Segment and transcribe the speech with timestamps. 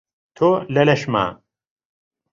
[0.35, 1.25] تۆ لە لەشما